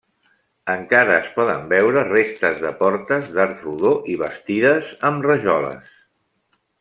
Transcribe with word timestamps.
Encara 0.75 1.17
es 1.17 1.27
poden 1.35 1.67
veure 1.73 2.03
restes 2.07 2.57
de 2.65 2.71
portes 2.81 3.29
d'arc 3.35 3.61
rodó 3.67 3.93
i 4.15 4.19
bastides 4.25 4.93
amb 5.11 5.29
rajoles. 5.33 5.93